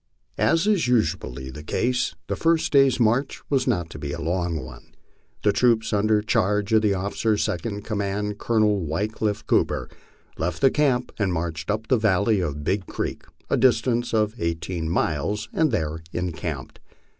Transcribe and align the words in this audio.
As 0.39 0.65
is 0.65 0.87
usually 0.87 1.51
the 1.51 1.61
case, 1.61 2.15
the 2.25 2.35
first 2.35 2.71
day's 2.71 2.99
march 2.99 3.39
was 3.51 3.67
not 3.67 3.91
to 3.91 3.99
be 3.99 4.13
a 4.13 4.19
long 4.19 4.65
one. 4.65 4.95
The 5.43 5.53
troops, 5.53 5.93
under 5.93 6.23
charge 6.23 6.73
of 6.73 6.81
the 6.81 6.95
officer 6.95 7.37
second 7.37 7.71
in 7.75 7.81
command, 7.83 8.39
Colonel 8.39 8.79
Wicklifie 8.81 9.45
Cooper, 9.45 9.87
left 10.39 10.65
camp 10.73 11.11
and 11.19 11.31
marched 11.31 11.69
up 11.69 11.85
the 11.85 11.97
valley 11.97 12.39
of 12.39 12.63
Big 12.63 12.87
Creek 12.87 13.25
a 13.47 13.57
distance 13.57 14.11
of 14.11 14.33
eigh 14.39 14.55
teen 14.59 14.89
miles, 14.89 15.49
and 15.53 15.69
there 15.69 16.01
encamped. 16.13 16.79